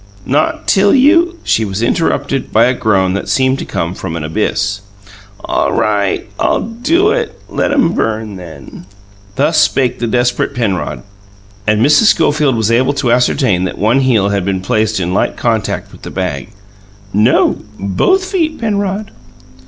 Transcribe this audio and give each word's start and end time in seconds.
"Not 0.25 0.65
till 0.67 0.95
you" 0.95 1.35
She 1.43 1.63
was 1.63 1.83
interrupted 1.83 2.51
by 2.51 2.65
a 2.65 2.73
groan 2.73 3.13
that 3.13 3.29
seemed 3.29 3.59
to 3.59 3.65
come 3.65 3.93
from 3.93 4.15
an 4.15 4.23
abyss. 4.23 4.81
"All 5.45 5.71
right, 5.73 6.27
I'll 6.39 6.61
do 6.61 7.11
it! 7.11 7.39
Let 7.47 7.71
'em 7.71 7.91
burn, 7.93 8.35
then!" 8.35 8.87
Thus 9.35 9.59
spake 9.59 9.99
the 9.99 10.07
desperate 10.07 10.55
Penrod; 10.55 11.03
and 11.67 11.85
Mrs. 11.85 12.05
Schofield 12.09 12.55
was 12.55 12.71
able 12.71 12.93
to 12.93 13.11
ascertain 13.11 13.65
that 13.65 13.77
one 13.77 13.99
heel 13.99 14.29
had 14.29 14.43
been 14.43 14.61
placed 14.61 14.99
in 14.99 15.13
light 15.13 15.37
contact 15.37 15.91
with 15.91 16.01
the 16.01 16.09
bag. 16.09 16.49
"No; 17.13 17.57
both 17.79 18.25
feet, 18.25 18.57
Penrod." 18.59 19.11